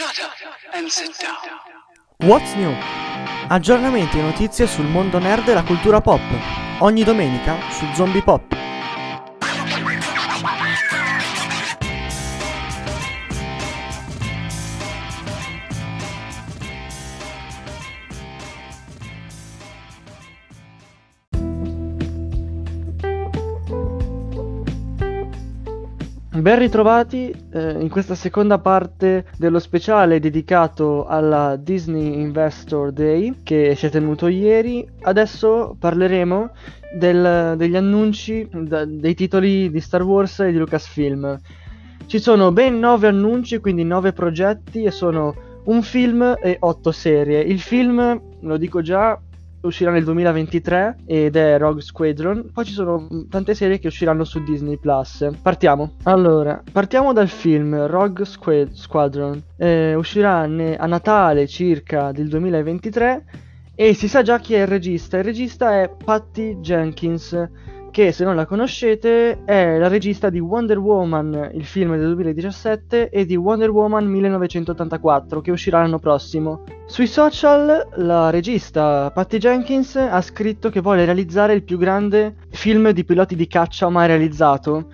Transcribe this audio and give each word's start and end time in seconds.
Shut 0.00 0.18
up 0.24 0.32
and 0.72 0.88
sit 0.88 1.14
down. 1.20 2.26
What's 2.26 2.54
New? 2.54 2.74
Aggiornamenti 3.48 4.18
e 4.18 4.22
notizie 4.22 4.66
sul 4.66 4.86
mondo 4.86 5.18
nerd 5.18 5.46
e 5.48 5.52
la 5.52 5.62
cultura 5.62 6.00
pop. 6.00 6.22
Ogni 6.78 7.04
domenica 7.04 7.58
su 7.68 7.84
Zombie 7.92 8.22
Pop. 8.22 8.56
Ben 26.40 26.58
ritrovati 26.58 27.30
eh, 27.52 27.72
in 27.80 27.88
questa 27.90 28.14
seconda 28.14 28.58
parte 28.58 29.26
dello 29.36 29.58
speciale 29.58 30.20
dedicato 30.20 31.04
alla 31.06 31.56
Disney 31.56 32.20
Investor 32.20 32.92
Day 32.92 33.40
che 33.42 33.74
si 33.76 33.86
è 33.86 33.90
tenuto 33.90 34.26
ieri. 34.26 34.86
Adesso 35.02 35.76
parleremo 35.78 36.50
del- 36.98 37.54
degli 37.56 37.76
annunci 37.76 38.48
da- 38.52 38.84
dei 38.86 39.14
titoli 39.14 39.70
di 39.70 39.80
Star 39.80 40.02
Wars 40.02 40.40
e 40.40 40.52
di 40.52 40.58
Lucasfilm. 40.58 41.38
Ci 42.06 42.18
sono 42.18 42.52
ben 42.52 42.78
9 42.78 43.08
annunci, 43.08 43.58
quindi 43.58 43.84
9 43.84 44.12
progetti 44.12 44.84
e 44.84 44.90
sono 44.90 45.34
un 45.64 45.82
film 45.82 46.36
e 46.42 46.56
8 46.58 46.90
serie. 46.90 47.40
Il 47.40 47.60
film, 47.60 48.20
lo 48.40 48.56
dico 48.56 48.80
già, 48.80 49.20
uscirà 49.62 49.90
nel 49.90 50.04
2023 50.04 50.96
ed 51.06 51.36
è 51.36 51.58
Rogue 51.58 51.82
Squadron. 51.82 52.50
Poi 52.52 52.64
ci 52.64 52.72
sono 52.72 53.06
tante 53.28 53.54
serie 53.54 53.78
che 53.78 53.88
usciranno 53.88 54.24
su 54.24 54.42
Disney 54.42 54.78
Plus. 54.78 55.28
Partiamo. 55.42 55.94
Allora, 56.04 56.62
partiamo 56.72 57.12
dal 57.12 57.28
film 57.28 57.86
Rogue 57.86 58.24
Squa- 58.24 58.66
Squadron. 58.72 59.42
Eh, 59.56 59.94
uscirà 59.94 60.46
ne- 60.46 60.76
a 60.76 60.86
Natale 60.86 61.46
circa 61.46 62.12
del 62.12 62.28
2023 62.28 63.24
e 63.74 63.94
si 63.94 64.08
sa 64.08 64.22
già 64.22 64.38
chi 64.38 64.54
è 64.54 64.60
il 64.60 64.66
regista. 64.66 65.18
Il 65.18 65.24
regista 65.24 65.80
è 65.80 65.90
Patty 66.04 66.56
Jenkins. 66.60 67.48
Che 68.00 68.12
se 68.12 68.24
non 68.24 68.34
la 68.34 68.46
conoscete 68.46 69.44
è 69.44 69.76
la 69.76 69.88
regista 69.88 70.30
di 70.30 70.38
Wonder 70.38 70.78
Woman, 70.78 71.50
il 71.52 71.66
film 71.66 71.98
del 71.98 72.14
2017, 72.14 73.10
e 73.10 73.26
di 73.26 73.36
Wonder 73.36 73.68
Woman 73.68 74.06
1984, 74.06 75.42
che 75.42 75.50
uscirà 75.50 75.82
l'anno 75.82 75.98
prossimo. 75.98 76.64
Sui 76.86 77.06
social 77.06 77.88
la 77.96 78.30
regista 78.30 79.10
Patty 79.10 79.36
Jenkins 79.36 79.96
ha 79.96 80.22
scritto 80.22 80.70
che 80.70 80.80
vuole 80.80 81.04
realizzare 81.04 81.52
il 81.52 81.62
più 81.62 81.76
grande 81.76 82.36
film 82.48 82.88
di 82.88 83.04
piloti 83.04 83.36
di 83.36 83.46
caccia 83.46 83.90
mai 83.90 84.06
realizzato 84.06 84.86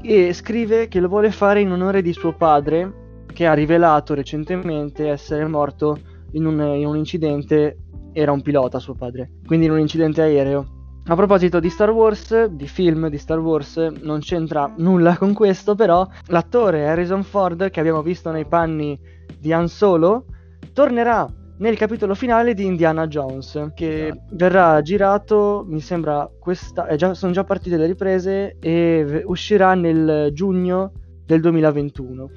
e 0.00 0.32
scrive 0.32 0.86
che 0.86 1.00
lo 1.00 1.08
vuole 1.08 1.32
fare 1.32 1.58
in 1.58 1.72
onore 1.72 2.00
di 2.00 2.12
suo 2.12 2.32
padre 2.32 3.24
che 3.26 3.44
ha 3.44 3.54
rivelato 3.54 4.14
recentemente 4.14 5.08
essere 5.08 5.44
morto 5.48 5.98
in 6.34 6.46
un, 6.46 6.60
in 6.60 6.86
un 6.86 6.96
incidente, 6.96 7.78
era 8.12 8.30
un 8.30 8.40
pilota 8.40 8.78
suo 8.78 8.94
padre, 8.94 9.32
quindi 9.44 9.66
in 9.66 9.72
un 9.72 9.80
incidente 9.80 10.22
aereo. 10.22 10.81
A 11.06 11.16
proposito 11.16 11.58
di 11.58 11.68
Star 11.68 11.90
Wars, 11.90 12.44
di 12.46 12.68
film 12.68 13.08
di 13.08 13.18
Star 13.18 13.38
Wars, 13.40 13.76
non 13.76 14.20
c'entra 14.20 14.72
nulla 14.76 15.16
con 15.18 15.32
questo, 15.32 15.74
però 15.74 16.06
l'attore 16.28 16.86
Harrison 16.86 17.24
Ford 17.24 17.70
che 17.70 17.80
abbiamo 17.80 18.02
visto 18.02 18.30
nei 18.30 18.46
panni 18.46 18.98
di 19.36 19.52
Han 19.52 19.66
Solo 19.66 20.26
tornerà 20.72 21.28
nel 21.58 21.76
capitolo 21.76 22.14
finale 22.14 22.54
di 22.54 22.64
Indiana 22.64 23.08
Jones, 23.08 23.70
che 23.74 24.06
Esatto. 24.06 24.22
verrà 24.36 24.80
girato, 24.80 25.64
mi 25.66 25.80
sembra, 25.80 26.28
questa, 26.38 26.86
è 26.86 26.94
già- 26.94 27.14
sono 27.14 27.32
già 27.32 27.42
partite 27.44 27.76
le 27.76 27.86
riprese 27.86 28.56
e 28.60 29.22
uscirà 29.26 29.74
nel 29.74 30.30
giugno 30.32 30.92
del 31.26 31.40
2021. 31.40 32.30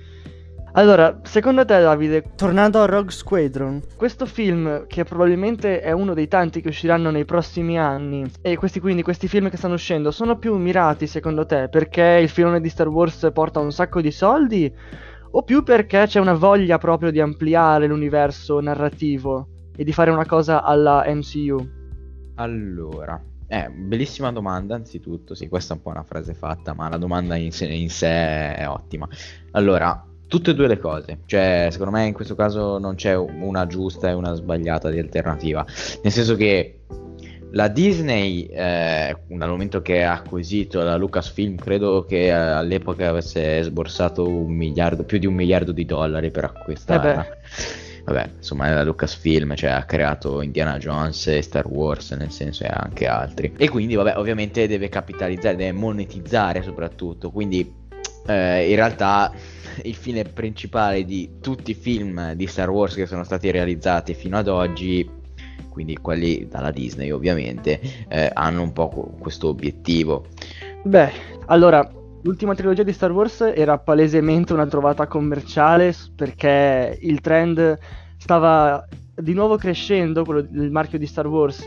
Allora, 0.78 1.22
secondo 1.24 1.64
te 1.64 1.80
Davide, 1.80 2.32
tornando 2.36 2.82
a 2.82 2.86
Rogue 2.86 3.10
Squadron, 3.10 3.82
questo 3.96 4.26
film 4.26 4.88
che 4.88 5.06
probabilmente 5.06 5.80
è 5.80 5.94
uno 5.94 6.14
dei 6.14 6.28
tanti 6.28 6.60
che 6.60 6.68
usciranno 6.68 7.12
nei 7.12 7.24
prossimi 7.24 7.80
anni 7.80 8.30
e 8.42 8.58
questi 8.58 8.82
quindi 8.82 9.02
questi 9.02 9.30
film 9.30 9.50
che 9.50 9.56
stanno 9.56 9.76
uscendo 9.76 10.12
sono 10.12 10.38
più 10.38 10.58
mirati 10.58 11.08
secondo 11.08 11.46
te 11.46 11.70
perché 11.70 12.20
il 12.22 12.28
filone 12.28 12.60
di 12.60 12.68
Star 12.68 12.90
Wars 12.90 13.30
porta 13.32 13.62
un 13.62 13.72
sacco 13.72 14.02
di 14.02 14.12
soldi 14.12 14.70
o 15.32 15.44
più 15.44 15.64
perché 15.64 16.08
c'è 16.08 16.20
una 16.20 16.34
voglia 16.34 16.78
proprio 16.78 17.10
di 17.10 17.22
ampliare 17.22 17.88
l'universo 17.88 18.60
narrativo 18.60 19.48
e 19.78 19.86
di 19.86 19.94
fare 19.94 20.12
una 20.12 20.26
cosa 20.26 20.62
alla 20.62 21.06
MCU? 21.08 21.70
Allora, 22.36 23.18
eh, 23.48 23.70
bellissima 23.70 24.30
domanda, 24.34 24.76
anzitutto, 24.76 25.36
sì, 25.36 25.48
questa 25.48 25.74
è 25.74 25.78
un 25.78 25.84
po' 25.84 25.92
una 25.92 26.04
frase 26.04 26.34
fatta, 26.34 26.74
ma 26.74 26.90
la 26.90 26.98
domanda 26.98 27.38
in 27.38 27.54
sé, 27.54 27.66
in 27.68 27.90
sé 27.90 28.56
è 28.56 28.68
ottima. 28.68 29.08
Allora, 29.52 30.06
tutte 30.28 30.52
e 30.52 30.54
due 30.54 30.68
le 30.68 30.80
cose, 30.80 31.20
cioè, 31.26 31.68
secondo 31.72 31.92
me 31.92 32.06
in 32.06 32.14
questo 32.14 32.36
caso 32.36 32.78
non 32.78 32.96
c'è 32.96 33.16
una 33.16 33.68
giusta 33.68 34.10
e 34.10 34.14
una 34.14 34.34
sbagliata 34.34 34.90
di 34.90 35.00
alternativa, 35.00 35.66
nel 36.02 36.12
senso 36.12 36.36
che 36.36 36.80
la 37.52 37.70
Disney, 37.70 38.48
eh, 38.48 39.16
dal 39.28 39.50
momento 39.50 39.82
che 39.82 40.04
ha 40.04 40.14
acquisito 40.14 40.84
la 40.84 40.98
Lucasfilm, 40.98 41.56
credo 41.56 42.04
che 42.04 42.26
eh, 42.26 42.32
all'epoca 42.32 43.08
avesse 43.08 43.64
sborsato 43.64 44.28
un 44.28 44.52
miliardo, 44.52 45.04
più 45.04 45.20
di 45.20 45.26
un 45.26 45.36
miliardo 45.36 45.72
di 45.72 45.86
dollari 45.86 46.32
per 46.32 46.44
acquistare. 46.44 47.14
Eh. 47.14 47.84
Vabbè, 48.04 48.30
insomma, 48.38 48.72
la 48.72 48.84
Lucasfilm, 48.84 49.56
cioè 49.56 49.72
ha 49.72 49.84
creato 49.86 50.42
Indiana 50.42 50.78
Jones 50.78 51.28
e 51.28 51.42
Star 51.42 51.66
Wars, 51.66 52.12
nel 52.12 52.30
senso, 52.30 52.66
e 52.66 52.68
anche 52.70 53.08
altri. 53.08 53.54
E 53.58 53.70
quindi, 53.70 53.96
vabbè, 53.96 54.18
ovviamente 54.18 54.68
deve 54.68 54.90
capitalizzare, 54.90 55.56
deve 55.56 55.72
monetizzare 55.72 56.62
soprattutto. 56.62 57.32
Quindi, 57.32 57.74
eh, 58.26 58.70
in 58.70 58.76
realtà, 58.76 59.32
il 59.84 59.96
fine 59.96 60.24
principale 60.24 61.04
di 61.04 61.38
tutti 61.42 61.72
i 61.72 61.74
film 61.74 62.34
di 62.34 62.48
Star 62.48 62.70
Wars 62.70 62.96
che 62.96 63.06
sono 63.06 63.24
stati 63.24 63.52
realizzati 63.52 64.14
fino 64.14 64.38
ad 64.38 64.48
oggi, 64.48 65.08
quindi 65.70 65.98
quelli 65.98 66.48
dalla 66.50 66.72
Disney, 66.72 67.12
ovviamente, 67.12 67.80
eh, 68.08 68.30
hanno 68.34 68.62
un 68.62 68.74
po' 68.74 69.16
questo 69.20 69.50
obiettivo. 69.50 70.28
Beh, 70.84 71.12
allora, 71.48 71.88
l'ultima 72.22 72.56
trilogia 72.56 72.84
di 72.84 72.94
Star 72.94 73.12
Wars 73.12 73.42
era 73.42 73.78
palesemente 73.78 74.54
una 74.54 74.68
trovata 74.68 75.08
commerciale 75.08 75.94
perché 76.16 76.98
il 77.02 77.22
trend 77.22 77.78
stava 78.18 78.88
di 79.14 79.34
nuovo 79.34 79.58
crescendo, 79.58 80.24
quello 80.24 80.42
del 80.42 80.72
marchio 80.72 80.98
di 80.98 81.06
Star 81.06 81.28
Wars, 81.28 81.66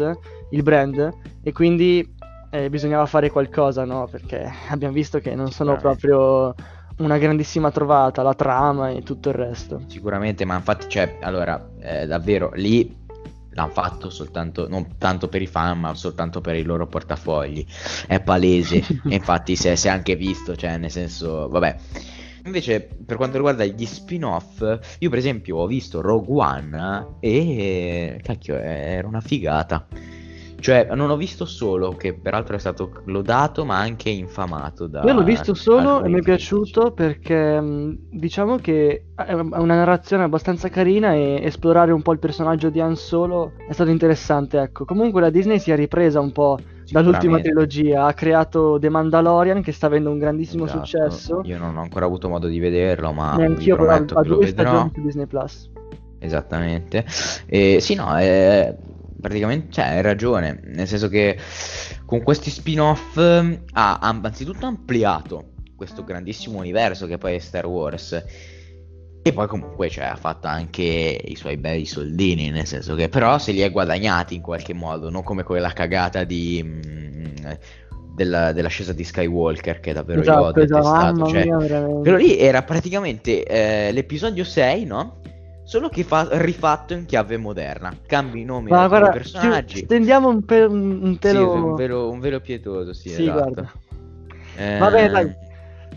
il 0.50 0.62
brand, 0.62 1.10
e 1.42 1.52
quindi 1.52 2.16
eh, 2.50 2.70
bisognava 2.70 3.06
fare 3.06 3.30
qualcosa, 3.30 3.84
no? 3.84 4.08
Perché 4.10 4.50
abbiamo 4.68 4.94
visto 4.94 5.18
che 5.18 5.34
non 5.34 5.50
sono 5.50 5.74
Sicuramente. 5.74 6.06
proprio 6.06 6.54
una 6.98 7.18
grandissima 7.18 7.70
trovata, 7.70 8.22
la 8.22 8.34
trama 8.34 8.90
e 8.90 9.02
tutto 9.02 9.28
il 9.28 9.34
resto. 9.34 9.82
Sicuramente, 9.86 10.44
ma 10.44 10.56
infatti, 10.56 10.88
cioè, 10.88 11.18
allora, 11.20 11.68
eh, 11.80 12.06
davvero, 12.06 12.50
lì 12.54 12.96
l'hanno 13.50 13.72
fatto 13.72 14.08
soltanto, 14.10 14.68
non 14.68 14.96
tanto 14.98 15.28
per 15.28 15.42
i 15.42 15.46
fan, 15.46 15.80
ma 15.80 15.94
soltanto 15.94 16.40
per 16.40 16.56
i 16.56 16.62
loro 16.62 16.86
portafogli. 16.86 17.64
È 18.06 18.20
palese, 18.20 18.78
e 19.08 19.14
infatti 19.14 19.54
si 19.56 19.68
è 19.68 19.88
anche 19.88 20.16
visto, 20.16 20.56
cioè, 20.56 20.76
nel 20.76 20.90
senso, 20.90 21.48
vabbè. 21.48 21.76
Invece, 22.44 22.88
per 23.04 23.16
quanto 23.16 23.36
riguarda 23.36 23.64
gli 23.64 23.84
spin-off, 23.84 24.78
io 24.98 25.10
per 25.10 25.18
esempio 25.18 25.58
ho 25.58 25.66
visto 25.66 26.00
Rogue 26.00 26.42
One 26.42 27.06
e, 27.20 28.20
cacchio, 28.22 28.56
era 28.56 29.06
una 29.06 29.20
figata. 29.20 29.86
Cioè, 30.60 30.88
non 30.92 31.10
ho 31.10 31.16
visto 31.16 31.44
solo, 31.44 31.92
che 31.92 32.14
peraltro 32.14 32.56
è 32.56 32.58
stato 32.58 32.90
lodato, 33.04 33.64
ma 33.64 33.78
anche 33.78 34.10
infamato 34.10 34.88
da... 34.88 35.02
Io 35.04 35.12
l'ho 35.12 35.22
visto 35.22 35.54
solo 35.54 36.02
e 36.02 36.08
mi 36.08 36.18
è 36.18 36.22
piaciuto 36.22 36.90
perché 36.90 37.60
mh, 37.60 37.98
diciamo 38.10 38.56
che 38.56 39.04
è 39.14 39.32
una 39.34 39.76
narrazione 39.76 40.24
abbastanza 40.24 40.68
carina 40.68 41.14
e 41.14 41.40
esplorare 41.44 41.92
un 41.92 42.02
po' 42.02 42.12
il 42.12 42.18
personaggio 42.18 42.70
di 42.70 42.80
Han 42.80 42.96
Solo 42.96 43.52
è 43.68 43.72
stato 43.72 43.90
interessante, 43.90 44.58
ecco. 44.58 44.84
Comunque 44.84 45.20
la 45.20 45.30
Disney 45.30 45.60
si 45.60 45.70
è 45.70 45.76
ripresa 45.76 46.18
un 46.18 46.32
po' 46.32 46.58
dall'ultima 46.90 47.38
trilogia, 47.38 48.06
ha 48.06 48.12
creato 48.14 48.78
The 48.80 48.88
Mandalorian 48.88 49.62
che 49.62 49.70
sta 49.70 49.86
avendo 49.86 50.10
un 50.10 50.18
grandissimo 50.18 50.64
Esatto. 50.64 50.84
successo. 50.84 51.40
Io 51.44 51.58
non 51.58 51.76
ho 51.76 51.82
ancora 51.82 52.06
avuto 52.06 52.28
modo 52.28 52.48
di 52.48 52.58
vederlo, 52.58 53.12
ma 53.12 53.36
Neanch'io 53.36 53.76
però 53.76 53.88
prometto 53.88 54.14
ha 54.14 54.22
che 54.22 54.28
lo 54.28 54.34
due 54.36 54.44
vedrò. 54.46 54.90
Disney 54.92 55.26
Plus. 55.26 55.70
Esattamente. 56.18 57.04
E 57.46 57.78
sì, 57.80 57.94
no, 57.94 58.16
è- 58.16 58.76
praticamente, 59.20 59.72
cioè, 59.72 59.86
hai 59.86 60.02
ragione, 60.02 60.60
nel 60.64 60.86
senso 60.86 61.08
che 61.08 61.38
con 62.04 62.22
questi 62.22 62.50
spin-off 62.50 63.16
eh, 63.16 63.60
ha 63.72 63.98
anzitutto 64.00 64.66
ampliato 64.66 65.52
questo 65.76 66.04
grandissimo 66.04 66.58
universo 66.58 67.06
che 67.06 67.18
poi 67.18 67.34
è 67.34 67.38
Star 67.38 67.66
Wars. 67.66 68.24
E 69.22 69.32
poi 69.32 69.46
comunque 69.46 69.90
cioè, 69.90 70.04
ha 70.04 70.16
fatto 70.16 70.46
anche 70.46 71.20
i 71.22 71.36
suoi 71.36 71.56
bei 71.56 71.84
soldini, 71.84 72.50
nel 72.50 72.66
senso 72.66 72.94
che 72.94 73.08
però 73.08 73.38
se 73.38 73.52
li 73.52 73.60
è 73.60 73.70
guadagnati 73.70 74.34
in 74.34 74.42
qualche 74.42 74.72
modo, 74.72 75.10
non 75.10 75.22
come 75.22 75.42
quella 75.42 75.72
cagata 75.72 76.24
di... 76.24 76.62
mm, 76.64 77.06
della, 78.18 78.52
dell'ascesa 78.52 78.92
di 78.92 79.04
Skywalker 79.04 79.78
che 79.78 79.92
davvero 79.92 80.22
io 80.22 80.32
ho 80.32 80.50
Esatto, 80.50 80.60
esatto, 80.60 80.80
detestato. 80.80 81.20
mamma 81.20 81.28
cioè, 81.28 81.44
mia, 81.44 82.00
quello 82.00 82.16
lì 82.16 82.36
era 82.36 82.62
praticamente 82.64 83.44
eh, 83.44 83.92
l'episodio 83.92 84.42
6, 84.42 84.84
no? 84.86 85.20
Solo 85.68 85.90
che 85.90 86.02
fa- 86.02 86.26
rifatto 86.30 86.94
in 86.94 87.04
chiave 87.04 87.36
moderna. 87.36 87.94
Cambi 88.06 88.40
i 88.40 88.44
nomi 88.44 88.70
Ma 88.70 88.78
dei 88.78 88.88
guarda, 88.88 89.10
personaggi. 89.10 89.84
stendiamo 89.84 90.28
un, 90.30 90.42
pe- 90.42 90.64
un 90.64 91.00
un 91.02 91.18
Sì, 91.20 91.36
un 91.36 91.74
velo, 91.74 92.10
un 92.10 92.20
velo 92.20 92.40
pietoso, 92.40 92.94
sì, 92.94 93.10
Sì, 93.12 93.22
esatto. 93.28 93.70
Eh, 94.56 94.78
Vabbè, 94.78 95.10
dai. 95.10 95.36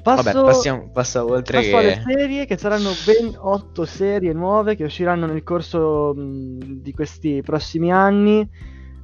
Passo, 0.03 0.23
Vabbè, 0.23 0.43
passiamo, 0.43 0.89
passo 0.91 1.25
oltre 1.25 1.59
passo 1.59 1.69
che... 1.69 1.77
alle 1.77 2.01
serie 2.03 2.45
che 2.45 2.57
saranno 2.57 2.91
ben 3.05 3.33
8 3.37 3.85
serie 3.85 4.33
nuove 4.33 4.75
che 4.75 4.83
usciranno 4.83 5.25
nel 5.25 5.43
corso 5.43 6.13
mh, 6.13 6.81
di 6.81 6.91
questi 6.91 7.41
prossimi 7.41 7.93
anni. 7.93 8.45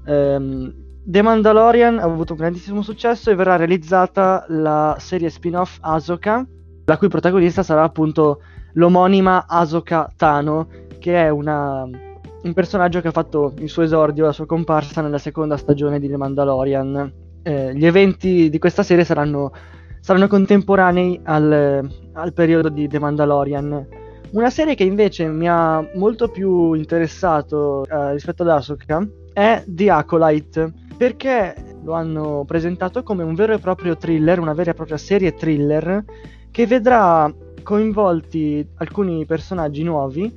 Ehm, 0.05 0.73
The 1.05 1.21
Mandalorian 1.21 1.99
ha 1.99 2.03
avuto 2.03 2.33
un 2.33 2.39
grandissimo 2.39 2.81
successo 2.81 3.31
e 3.31 3.35
verrà 3.35 3.55
realizzata 3.55 4.43
la 4.49 4.97
serie 4.99 5.29
spin-off 5.29 5.77
Ahsoka, 5.79 6.45
la 6.85 6.97
cui 6.97 7.07
protagonista 7.07 7.63
sarà 7.63 7.83
appunto 7.83 8.41
l'omonima 8.77 9.45
Ahsoka 9.47 10.11
Tano, 10.15 10.67
che 10.99 11.25
è 11.25 11.29
una, 11.29 11.83
un 11.83 12.53
personaggio 12.53 13.01
che 13.01 13.09
ha 13.09 13.11
fatto 13.11 13.53
il 13.57 13.69
suo 13.69 13.83
esordio, 13.83 14.25
la 14.25 14.31
sua 14.31 14.45
comparsa 14.45 15.01
nella 15.01 15.17
seconda 15.17 15.57
stagione 15.57 15.99
di 15.99 16.07
The 16.07 16.17
Mandalorian. 16.17 17.13
Eh, 17.43 17.75
gli 17.75 17.85
eventi 17.85 18.49
di 18.49 18.59
questa 18.59 18.83
serie 18.83 19.03
saranno, 19.03 19.51
saranno 19.99 20.27
contemporanei 20.27 21.19
al, 21.23 21.89
al 22.13 22.33
periodo 22.33 22.69
di 22.69 22.87
The 22.87 22.99
Mandalorian. 22.99 23.87
Una 24.31 24.49
serie 24.49 24.75
che 24.75 24.83
invece 24.83 25.27
mi 25.27 25.47
ha 25.47 25.85
molto 25.95 26.27
più 26.27 26.73
interessato 26.73 27.85
eh, 27.85 28.11
rispetto 28.13 28.43
ad 28.43 28.49
Ahsoka 28.49 29.07
è 29.33 29.63
The 29.65 29.89
Acolyte, 29.89 30.73
perché 30.97 31.55
lo 31.83 31.93
hanno 31.93 32.43
presentato 32.45 33.03
come 33.03 33.23
un 33.23 33.33
vero 33.33 33.53
e 33.53 33.59
proprio 33.59 33.95
thriller, 33.95 34.39
una 34.39 34.53
vera 34.53 34.71
e 34.71 34.73
propria 34.73 34.97
serie 34.97 35.33
thriller, 35.33 36.03
che 36.51 36.67
vedrà 36.67 37.31
coinvolti 37.67 38.65
alcuni 38.75 39.25
personaggi 39.25 39.83
nuovi 39.83 40.33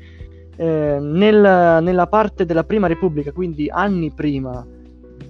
eh, 0.56 0.98
nel- 1.00 1.78
nella 1.80 2.06
parte 2.08 2.44
della 2.44 2.64
Prima 2.64 2.88
Repubblica, 2.88 3.30
quindi 3.30 3.70
anni 3.70 4.10
prima 4.10 4.66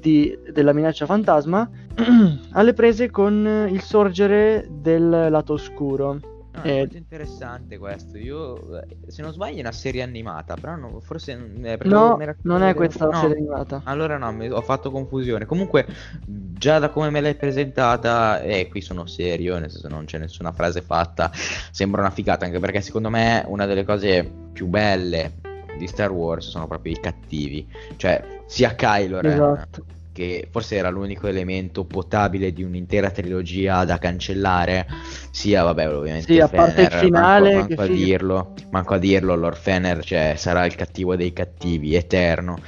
di- 0.00 0.34
della 0.50 0.72
minaccia 0.72 1.04
fantasma, 1.04 1.68
alle 2.52 2.72
prese 2.72 3.10
con 3.10 3.66
il 3.70 3.82
sorgere 3.82 4.66
del 4.70 5.26
lato 5.28 5.52
oscuro. 5.52 6.18
No, 6.60 6.64
Eh, 6.66 6.74
è 6.74 6.78
molto 6.78 6.96
interessante 6.96 7.78
questo. 7.78 8.18
Io, 8.18 8.78
eh, 8.80 8.86
se 9.08 9.22
non 9.22 9.32
sbaglio, 9.32 9.56
è 9.56 9.60
una 9.60 9.72
serie 9.72 10.02
animata, 10.02 10.54
però 10.54 10.76
no- 10.76 11.00
forse 11.00 11.32
eh, 11.32 11.78
No, 11.84 12.18
non 12.42 12.62
è 12.62 12.74
questa 12.74 13.06
la 13.06 13.12
no. 13.12 13.18
serie 13.20 13.36
animata. 13.36 13.80
Allora 13.84 14.18
no, 14.18 14.32
mi- 14.32 14.50
ho 14.50 14.60
fatto 14.62 14.90
confusione. 14.90 15.46
Comunque, 15.46 15.86
già 16.24 16.78
da 16.78 16.90
come 16.90 17.10
me 17.10 17.20
l'hai 17.20 17.34
presentata, 17.34 18.40
e 18.42 18.68
qui 18.68 18.80
sono 18.80 19.06
serio, 19.06 19.58
nel 19.58 19.70
senso 19.70 19.88
non 19.88 20.04
c'è 20.04 20.18
nessuna 20.18 20.52
frase 20.52 20.82
fatta, 20.82 21.30
sembra 21.70 22.00
una 22.02 22.10
figata, 22.10 22.44
anche 22.44 22.58
perché 22.58 22.80
secondo 22.80 23.10
me 23.10 23.42
una 23.46 23.66
delle 23.66 23.84
cose 23.84 24.30
più 24.52 24.66
belle 24.66 25.34
di 25.78 25.86
Star 25.86 26.10
Wars 26.10 26.48
sono 26.48 26.66
proprio 26.66 26.92
i 26.92 27.00
cattivi. 27.00 27.66
Cioè, 27.96 28.42
sia 28.46 28.74
Kylo 28.74 29.20
Ren, 29.20 29.34
Esatto. 29.34 29.84
Che 30.12 30.48
forse 30.50 30.76
era 30.76 30.88
l'unico 30.90 31.26
elemento 31.26 31.84
potabile 31.84 32.52
di 32.52 32.62
un'intera 32.62 33.10
trilogia 33.10 33.84
da 33.84 33.98
cancellare, 33.98 34.86
sia 35.30 35.62
vabbè, 35.62 35.88
ovviamente 35.94 36.28
Sì, 36.28 36.38
a 36.40 36.48
parte 36.48 36.82
il 36.82 36.88
finale, 36.88 37.10
manco, 37.10 37.50
manco 37.52 37.82
a 37.82 37.86
dirlo, 37.88 38.54
manco 38.70 38.94
a 38.94 38.98
dirlo, 38.98 39.34
Lord 39.36 39.56
Fener, 39.56 40.04
cioè 40.04 40.34
sarà 40.36 40.64
il 40.66 40.74
cattivo 40.74 41.16
dei 41.16 41.32
cattivi, 41.32 41.94
eterno. 41.94 42.60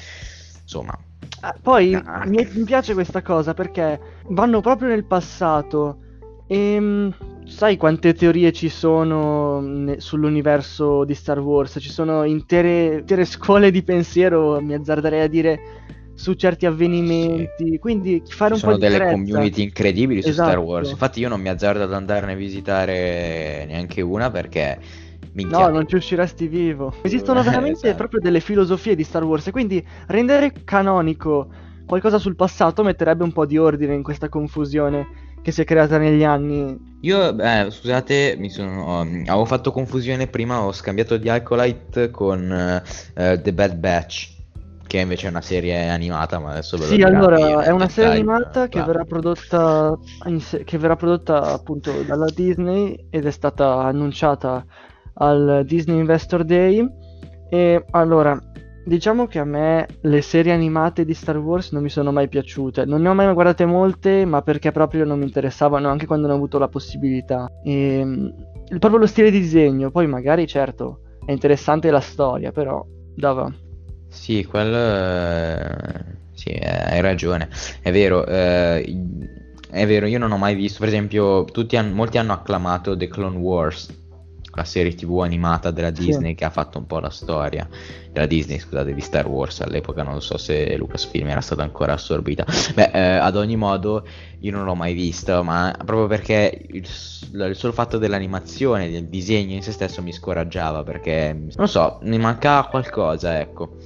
Insomma, 0.62 0.97
Ah, 1.44 1.55
poi 1.61 2.00
Ah. 2.06 2.25
mi, 2.25 2.47
mi 2.53 2.65
piace 2.65 2.94
questa 2.94 3.21
cosa 3.23 3.53
perché 3.53 3.99
vanno 4.29 4.61
proprio 4.61 4.89
nel 4.89 5.06
passato 5.06 5.99
e 6.47 6.79
mm, 6.81 7.09
sai 7.44 7.77
quante 7.77 8.15
teorie 8.15 8.53
ci 8.53 8.69
sono 8.69 9.61
ne- 9.61 9.99
sull'universo 10.00 11.05
di 11.05 11.15
Star 11.15 11.41
Wars? 11.41 11.79
Ci 11.81 11.91
sono 11.91 12.23
intere, 12.25 12.99
intere 12.99 13.25
scuole 13.25 13.71
di 13.73 13.83
pensiero, 13.83 14.61
mi 14.61 14.75
azzarderei 14.75 15.23
a 15.23 15.27
dire, 15.29 15.61
su 16.14 16.35
certi 16.35 16.67
avvenimenti. 16.67 17.79
Quindi 17.79 18.23
fare 18.29 18.55
ci 18.55 18.55
un 18.55 18.61
po' 18.62 18.73
sono 18.73 18.76
di 18.76 18.87
delle 18.87 19.00
chiarezza. 19.00 19.11
community 19.11 19.62
incredibili 19.62 20.23
su 20.23 20.32
Star 20.32 20.59
Esatto. 20.59 20.61
Wars. 20.61 20.91
Infatti 20.91 21.20
io 21.20 21.29
non 21.29 21.41
mi 21.41 21.49
azzardo 21.49 21.82
ad 21.82 21.93
andarne 21.93 22.32
a 22.32 22.37
visitare 22.37 23.64
neanche 23.67 24.00
una 24.00 24.31
perché 24.31 24.79
minchia. 25.32 25.67
No, 25.67 25.69
non 25.69 25.87
ci 25.87 25.97
usciresti 25.97 26.47
vivo. 26.49 26.94
Esistono 27.03 27.43
veramente 27.44 27.93
esatto. 27.93 27.94
proprio 27.94 28.20
delle 28.20 28.41
filosofie 28.41 28.94
di 28.94 29.05
Star 29.05 29.25
Wars 29.25 29.47
e 29.47 29.50
quindi 29.50 29.85
rendere 30.09 30.53
canonico 30.64 31.49
qualcosa 31.87 32.19
sul 32.19 32.37
passato 32.37 32.82
metterebbe 32.82 33.25
un 33.25 33.32
po' 33.32 33.47
di 33.47 33.58
ordine 33.58 33.94
in 33.94 34.03
questa 34.03 34.29
confusione 34.29 35.08
che 35.43 35.50
si 35.53 35.61
è 35.62 35.65
creata 35.65 35.99
negli 35.99 36.23
anni. 36.25 36.79
Io, 37.00 37.37
eh, 37.38 37.67
scusate, 37.70 38.37
mi 38.38 38.49
sono, 38.49 39.00
avevo 39.00 39.44
fatto 39.44 39.73
confusione 39.73 40.29
prima, 40.29 40.62
ho 40.62 40.73
scambiato 40.73 41.17
di 41.17 41.29
Alcolite 41.29 42.11
con 42.11 42.50
eh, 43.15 43.41
The 43.43 43.53
Bad 43.53 43.75
Batch, 43.76 44.31
che 44.93 44.99
invece 44.99 45.27
è 45.27 45.31
una 45.31 45.41
serie 45.41 45.89
animata, 45.89 46.39
ma 46.39 46.50
adesso 46.50 46.77
ve 46.77 46.87
lo 46.87 46.93
Sì, 46.93 47.00
allora 47.00 47.65
è 47.65 47.71
una 47.71 47.89
serie 47.89 48.12
animata 48.12 48.69
che 48.69 48.83
verrà 48.83 49.05
prodotta 49.05 49.99
se- 50.39 50.65
che 50.65 50.77
verrà 50.77 50.97
prodotta 50.97 51.55
appunto 51.55 52.03
dalla 52.03 52.27
Disney 52.27 53.06
ed 53.09 53.25
è 53.25 53.31
stata 53.31 53.85
annunciata 53.85 54.62
al 55.15 55.62
Disney 55.65 55.99
Investor 55.99 56.44
Day. 56.44 56.87
E 57.49 57.83
allora 57.93 58.39
diciamo 58.85 59.27
che 59.27 59.39
a 59.39 59.44
me 59.44 59.87
le 60.03 60.21
serie 60.21 60.53
animate 60.53 61.06
di 61.06 61.15
Star 61.15 61.39
Wars 61.39 61.73
non 61.73 61.83
mi 61.83 61.89
sono 61.89 62.12
mai 62.12 62.29
piaciute, 62.29 62.85
non 62.85 63.00
ne 63.00 63.09
ho 63.09 63.15
mai 63.15 63.33
guardate 63.33 63.65
molte, 63.65 64.27
ma 64.27 64.43
perché 64.43 64.73
proprio 64.73 65.06
non 65.06 65.19
mi 65.19 65.25
interessavano 65.25 65.89
anche 65.89 66.05
quando 66.05 66.27
ne 66.27 66.35
ho 66.35 66.37
avuto 66.37 66.59
la 66.59 66.69
possibilità. 66.69 67.47
E, 67.65 68.03
mm, 68.05 68.29
proprio 68.79 69.00
lo 69.00 69.06
stile 69.06 69.31
di 69.31 69.39
disegno, 69.41 69.91
poi 69.91 70.06
magari 70.06 70.47
certo 70.47 71.00
è 71.25 71.33
interessante 71.33 71.91
la 71.91 72.00
storia, 72.00 72.53
però 72.53 72.85
dava. 73.15 73.50
Sì, 74.12 74.44
quello... 74.44 74.76
eh, 74.76 76.05
sì, 76.32 76.50
eh, 76.50 76.69
hai 76.69 77.00
ragione. 77.00 77.49
È 77.81 77.91
vero, 77.91 78.26
eh, 78.26 78.85
è 79.70 79.87
vero, 79.87 80.06
io 80.06 80.19
non 80.19 80.32
ho 80.32 80.37
mai 80.37 80.55
visto, 80.55 80.79
per 80.81 80.88
esempio, 80.88 81.44
tutti 81.44 81.76
han- 81.76 81.93
molti 81.93 82.19
hanno 82.19 82.32
acclamato 82.35 82.97
The 82.97 83.09
Clone 83.09 83.37
Wars, 83.38 83.88
la 84.55 84.64
serie 84.64 84.94
TV 84.94 85.20
animata 85.20 85.70
della 85.70 85.94
Sì. 85.94 86.05
Disney 86.05 86.35
che 86.35 86.44
ha 86.44 86.50
fatto 86.50 86.76
un 86.79 86.87
po' 86.87 86.99
la 87.00 87.09
storia 87.09 87.67
della 88.12 88.26
Disney, 88.26 88.59
scusate, 88.59 88.93
di 88.93 89.00
Star 89.00 89.26
Wars 89.26 89.61
all'epoca, 89.62 90.03
non 90.03 90.20
so 90.20 90.37
se 90.37 90.76
Lucasfilm 90.76 91.29
era 91.29 91.41
stata 91.41 91.62
ancora 91.62 91.94
assorbita. 91.94 92.44
Beh, 92.75 92.91
eh, 92.93 93.00
ad 93.17 93.35
ogni 93.37 93.56
modo 93.56 94.06
io 94.41 94.53
non 94.53 94.65
l'ho 94.65 94.75
mai 94.75 94.93
visto, 94.93 95.43
ma 95.43 95.75
proprio 95.87 96.06
perché 96.06 96.67
il, 96.69 96.87
il 97.32 97.56
solo 97.56 97.73
fatto 97.73 97.97
dell'animazione, 97.97 98.91
del 98.91 99.08
disegno 99.08 99.55
in 99.55 99.62
se 99.62 99.73
stesso 99.73 100.03
mi 100.03 100.12
scoraggiava, 100.12 100.82
perché, 100.82 101.35
non 101.56 101.69
so, 101.69 101.99
mi 102.03 102.19
mancava 102.19 102.67
qualcosa, 102.69 103.41
ecco. 103.41 103.76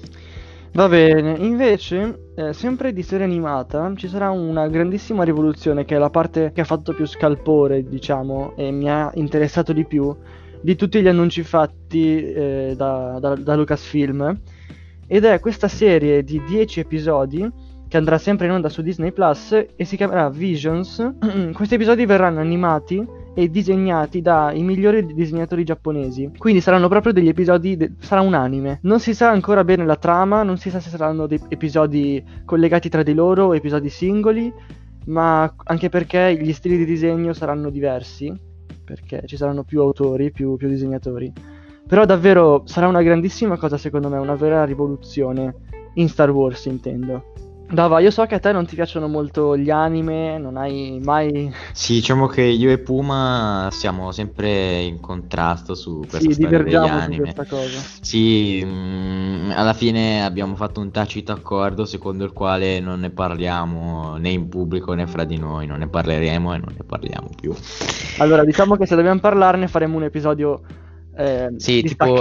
Va 0.77 0.91
bene, 0.91 1.39
invece, 1.39 2.33
eh, 2.35 2.53
sempre 2.53 2.93
di 2.93 3.03
serie 3.03 3.25
animata, 3.25 3.91
ci 3.97 4.09
sarà 4.09 4.29
una 4.29 4.69
grandissima 4.69 5.25
rivoluzione 5.25 5.87
che 5.87 5.97
è 5.97 5.99
la 5.99 6.11
parte 6.11 6.53
che 6.53 6.61
ha 6.61 6.65
fatto 6.65 6.93
più 6.93 7.07
scalpore, 7.07 7.89
diciamo, 7.89 8.55
e 8.57 8.71
mi 8.73 8.91
ha 8.91 9.11
interessato 9.15 9.73
di 9.73 9.87
più 9.87 10.15
di 10.61 10.77
tutti 10.77 11.01
gli 11.01 11.09
annunci 11.09 11.43
fatti 11.43 12.23
eh, 12.23 12.75
da, 12.77 13.17
da- 13.19 13.37
da 13.37 13.57
Lucasfilm. 13.57 14.39
Ed 15.07 15.25
è 15.25 15.41
questa 15.41 15.69
serie 15.69 16.23
di 16.23 16.43
10 16.47 16.81
episodi 16.81 17.51
che 17.89 17.97
andrà 17.97 18.19
sempre 18.19 18.45
in 18.45 18.53
onda 18.53 18.69
su 18.69 18.83
Disney 18.83 19.13
Plus 19.13 19.53
e 19.53 19.85
si 19.87 19.97
chiamerà 19.97 20.29
Visions. 20.29 21.15
Questi 21.55 21.77
episodi 21.77 22.05
verranno 22.05 22.41
animati 22.41 23.03
e 23.39 23.51
disegnati 23.51 24.23
dai 24.23 24.63
migliori 24.63 25.05
disegnatori 25.05 25.63
giapponesi. 25.63 26.33
Quindi 26.39 26.63
saranno 26.63 26.89
proprio 26.89 27.13
degli 27.13 27.29
episodi, 27.29 27.77
de- 27.77 27.93
sarà 27.99 28.23
un 28.23 28.33
anime. 28.33 28.79
Non 28.85 28.99
si 28.99 29.13
sa 29.13 29.29
ancora 29.29 29.63
bene 29.63 29.85
la 29.85 29.97
trama, 29.97 30.43
non 30.43 30.57
si 30.57 30.71
sa 30.71 30.81
se 30.81 30.89
saranno 30.89 31.27
dei 31.27 31.39
episodi 31.49 32.25
collegati 32.47 32.89
tra 32.89 33.03
di 33.03 33.13
loro 33.13 33.49
o 33.49 33.55
episodi 33.55 33.91
singoli, 33.91 34.51
ma 35.09 35.55
anche 35.65 35.91
perché 35.91 36.35
gli 36.41 36.51
stili 36.55 36.79
di 36.79 36.87
disegno 36.87 37.35
saranno 37.35 37.69
diversi, 37.69 38.35
perché 38.83 39.25
ci 39.27 39.37
saranno 39.37 39.65
più 39.65 39.83
autori, 39.83 40.33
più, 40.33 40.57
più 40.57 40.69
disegnatori. 40.69 41.31
Però 41.87 42.07
davvero 42.07 42.63
sarà 42.65 42.89
una 42.89 43.03
grandissima 43.03 43.59
cosa 43.59 43.77
secondo 43.77 44.09
me, 44.09 44.17
una 44.17 44.35
vera 44.35 44.65
rivoluzione 44.65 45.55
in 45.97 46.09
Star 46.09 46.31
Wars 46.31 46.65
intendo. 46.65 47.35
Dava, 47.69 47.99
io 47.99 48.13
so 48.13 48.25
che 48.27 48.37
a 48.37 48.39
te 48.39 48.53
non 48.53 48.65
ti 48.65 48.77
piacciono 48.77 49.09
molto 49.09 49.57
gli 49.57 49.71
anime, 49.71 50.39
non 50.39 50.57
hai 50.57 51.01
mai... 51.03 51.53
Sì, 51.73 51.95
diciamo 51.95 52.29
che 52.29 52.43
io 52.43 52.71
e 52.71 52.79
Puma 52.79 53.69
siamo 53.73 54.13
sempre 54.13 54.83
in 54.83 55.01
contrasto 55.01 55.75
su 55.75 55.99
questa 56.09 56.21
Sì, 56.21 56.33
storia 56.33 56.63
degli 56.63 56.75
anime. 56.75 57.35
Sì, 58.01 58.63
mm, 58.65 59.51
alla 59.51 59.73
fine 59.73 60.25
abbiamo 60.25 60.55
fatto 60.55 60.81
un 60.81 60.93
tacito 60.93 61.33
accordo 61.33 61.85
secondo 61.85 62.25
il 62.25 62.33
quale 62.33 62.79
non 62.79 63.01
ne 63.01 63.11
parliamo 63.11 64.17
né 64.17 64.29
in 64.31 64.49
pubblico 64.49 64.93
né 64.93 65.09
fra 65.09 65.25
di 65.25 65.37
noi, 65.37 65.67
non 65.67 65.79
ne 65.81 65.89
parleremo 65.89 66.55
e 66.55 66.59
non 66.59 66.73
ne 66.77 66.85
parliamo 66.87 67.31
più. 67.39 67.53
Allora, 68.19 68.45
diciamo 68.45 68.77
che 68.77 68.87
se 68.87 68.95
dobbiamo 68.95 69.19
parlarne 69.19 69.67
faremo 69.67 69.97
un 69.97 70.05
episodio 70.05 70.63
eh, 71.17 71.49
Sì, 71.57 71.83
tipo, 71.83 72.17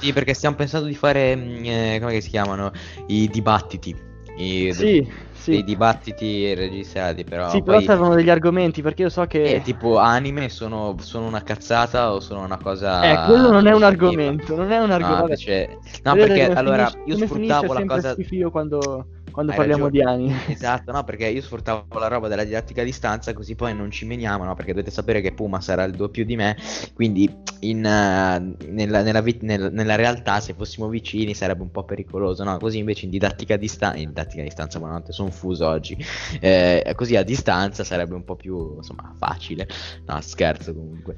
sì, 0.00 0.12
perché 0.12 0.34
stiamo 0.34 0.56
pensando 0.56 0.86
di 0.86 0.94
fare, 0.94 1.36
mm, 1.36 1.64
eh, 1.64 1.98
come 2.00 2.20
si 2.20 2.28
chiamano, 2.28 2.72
i 3.06 3.28
dibattiti. 3.28 4.09
I- 4.40 4.72
Sì, 4.72 5.06
Sì. 5.32 5.50
dei 5.52 5.62
dibattiti 5.64 6.54
registrati, 6.54 7.24
però 7.24 7.50
Sì, 7.50 7.62
però 7.62 7.76
poi 7.76 7.84
servono 7.86 8.14
degli 8.14 8.30
argomenti 8.30 8.82
perché 8.82 9.02
io 9.02 9.08
so 9.08 9.24
che... 9.26 9.56
eh, 9.56 9.60
tipo 9.62 9.96
anime 9.98 10.48
sono, 10.48 10.96
sono 11.00 11.26
una 11.26 11.42
cazzata 11.42 12.12
o 12.12 12.20
sono 12.20 12.44
una 12.44 12.58
cosa 12.58 13.10
Eh, 13.12 13.24
quello 13.26 13.50
non 13.50 13.66
è 13.66 13.72
un 13.72 13.82
argomento, 13.82 14.54
non 14.54 14.70
è 14.70 14.78
un 14.78 14.90
No, 14.90 14.94
argomento. 14.96 15.32
invece- 15.32 15.78
no, 16.02 16.14
perché 16.14 16.50
allora 16.50 16.86
finisce- 16.86 17.00
io 17.04 17.16
sfruttavo 17.26 17.72
la 17.72 17.84
cosa 17.84 18.12
schifio 18.12 18.50
quando, 18.50 19.06
quando 19.30 19.52
Hai 19.52 19.56
parliamo 19.56 19.84
ragione. 19.84 19.90
di 19.90 20.02
anime. 20.02 20.40
Esatto, 20.46 20.92
no, 20.92 21.04
perché 21.04 21.26
io 21.28 21.40
sfruttavo 21.42 21.98
la 21.98 22.08
roba 22.08 22.28
della 22.28 22.44
didattica 22.44 22.82
a 22.82 22.84
distanza, 22.84 23.32
così 23.32 23.54
poi 23.54 23.74
non 23.74 23.90
ci 23.90 24.04
meniamo, 24.04 24.44
no? 24.44 24.54
Perché 24.54 24.72
dovete 24.72 24.90
sapere 24.90 25.20
che 25.20 25.32
Puma 25.32 25.60
sarà 25.60 25.84
il 25.84 25.94
doppio 25.94 26.24
di 26.24 26.36
me, 26.36 26.56
quindi 26.94 27.42
in, 27.60 27.84
eh, 27.84 28.56
nella, 28.68 29.02
nella 29.02 29.20
vit- 29.22 29.42
nel- 29.42 29.70
nella 29.72 29.94
realtà 29.94 30.40
se 30.40 30.54
fossimo 30.54 30.88
vicini 30.88 31.34
sarebbe 31.34 31.62
un 31.62 31.70
po' 31.70 31.84
pericoloso, 31.84 32.42
no? 32.44 32.58
Così 32.58 32.78
invece 32.78 33.04
in 33.04 33.10
didattica 33.10 33.54
a 33.54 33.56
distanza, 33.56 33.98
in 33.98 34.08
didattica 34.08 34.40
a 34.42 34.44
distanza, 34.44 34.78
buonanotte, 34.78 35.12
sono 35.12 35.30
fuso 35.30 35.66
oggi, 35.68 35.96
eh, 36.40 36.92
così 36.96 37.16
a 37.16 37.22
distanza 37.22 37.84
sarebbe 37.84 38.14
un 38.14 38.24
po' 38.24 38.36
più, 38.36 38.76
insomma, 38.76 39.14
facile. 39.16 39.68
No, 40.06 40.20
scherzo 40.20 40.74
comunque. 40.74 41.14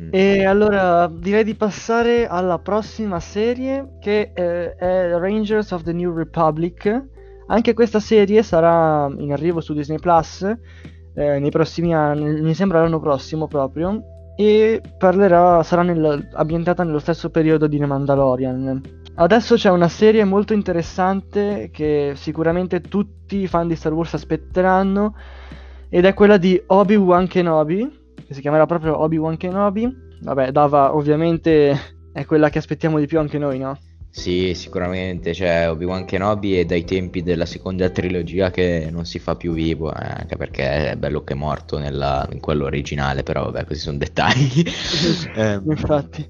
Mm. 0.00 0.08
E 0.10 0.44
allora 0.44 1.08
direi 1.08 1.44
di 1.44 1.54
passare 1.54 2.26
alla 2.26 2.58
prossima 2.58 3.20
serie 3.20 3.96
che 4.00 4.32
eh, 4.34 4.74
è 4.74 5.10
Rangers 5.16 5.70
of 5.72 5.82
the 5.82 5.92
New 5.92 6.12
Republic. 6.14 7.12
Anche 7.46 7.74
questa 7.74 8.00
serie 8.00 8.42
sarà 8.42 9.12
in 9.16 9.32
arrivo 9.32 9.60
su 9.60 9.74
Disney 9.74 9.98
Plus 9.98 10.42
eh, 11.14 11.38
nei 11.38 11.50
prossimi 11.50 11.94
anni, 11.94 12.40
mi 12.40 12.54
sembra 12.54 12.82
l'anno 12.82 13.00
prossimo 13.00 13.46
proprio, 13.46 14.02
e 14.36 14.80
parlerà, 14.98 15.62
sarà 15.62 15.82
nel- 15.82 16.28
ambientata 16.32 16.82
nello 16.82 16.98
stesso 16.98 17.30
periodo 17.30 17.66
di 17.66 17.78
The 17.78 17.86
Mandalorian. 17.86 18.80
Adesso 19.16 19.54
c'è 19.54 19.70
una 19.70 19.88
serie 19.88 20.24
molto 20.24 20.54
interessante 20.54 21.70
che 21.72 22.14
sicuramente 22.16 22.80
tutti 22.80 23.42
i 23.42 23.46
fan 23.46 23.68
di 23.68 23.76
Star 23.76 23.92
Wars 23.92 24.14
aspetteranno 24.14 25.14
ed 25.88 26.04
è 26.04 26.14
quella 26.14 26.36
di 26.36 26.60
Obi-Wan 26.66 27.28
Kenobi, 27.28 28.12
che 28.26 28.34
si 28.34 28.40
chiamerà 28.40 28.66
proprio 28.66 29.00
Obi-Wan 29.00 29.36
Kenobi. 29.36 30.02
Vabbè, 30.20 30.50
Dava 30.50 30.96
ovviamente 30.96 31.78
è 32.12 32.24
quella 32.24 32.48
che 32.48 32.58
aspettiamo 32.58 32.98
di 32.98 33.06
più 33.06 33.20
anche 33.20 33.38
noi, 33.38 33.58
no? 33.58 33.78
Sì, 34.16 34.54
sicuramente, 34.54 35.34
cioè 35.34 35.68
Obi-Wan 35.68 36.04
Kenobi 36.04 36.56
è 36.56 36.64
dai 36.64 36.84
tempi 36.84 37.22
della 37.24 37.46
seconda 37.46 37.90
trilogia 37.90 38.50
che 38.52 38.88
non 38.88 39.04
si 39.06 39.18
fa 39.18 39.34
più 39.34 39.52
vivo, 39.52 39.92
eh, 39.92 40.06
anche 40.06 40.36
perché 40.36 40.92
è 40.92 40.96
bello 40.96 41.24
che 41.24 41.32
è 41.32 41.36
morto 41.36 41.78
nella- 41.78 42.26
in 42.30 42.38
quello 42.38 42.64
originale, 42.64 43.24
però 43.24 43.44
vabbè, 43.46 43.64
questi 43.64 43.82
sono 43.84 43.98
dettagli. 43.98 44.62
Ehm, 45.34 45.64
Infatti. 45.68 46.28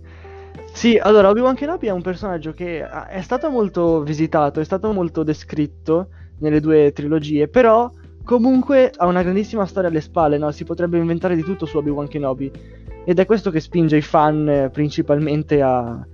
Sì, 0.73 0.97
allora 0.97 1.29
Obi-Wan 1.29 1.55
Kenobi 1.55 1.87
è 1.87 1.91
un 1.91 2.01
personaggio 2.03 2.53
che 2.53 2.83
ah, 2.83 3.07
è 3.07 3.21
stato 3.21 3.51
molto 3.51 4.03
visitato, 4.03 4.61
è 4.61 4.65
stato 4.65 4.91
molto 4.93 5.23
descritto 5.23 6.09
nelle 6.39 6.61
due 6.61 6.91
trilogie, 6.93 7.49
però 7.49 7.91
comunque 8.25 8.91
ha 8.97 9.07
una 9.07 9.23
grandissima 9.23 9.67
storia 9.67 9.91
alle 9.91 10.01
spalle, 10.01 10.39
no? 10.39 10.51
Si 10.53 10.65
potrebbe 10.65 10.97
inventare 10.99 11.37
di 11.37 11.43
tutto 11.43 11.67
su 11.67 11.77
Obi-Wan 11.77 12.09
Kenobi. 12.09 12.51
Ed 13.05 13.19
è 13.19 13.27
questo 13.27 13.51
che 13.51 13.61
spinge 13.61 13.99
i 13.99 14.03
fan 14.03 14.49
eh, 14.49 14.71
principalmente 14.71 15.61
a, 15.61 16.07